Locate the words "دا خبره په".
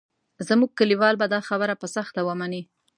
1.33-1.87